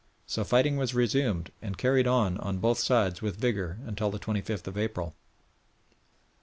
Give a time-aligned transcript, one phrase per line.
[0.25, 4.65] So fighting was resumed, and carried on on both sides with vigour until the 25th
[4.65, 5.13] of April.